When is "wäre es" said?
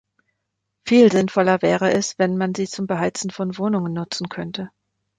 1.61-2.17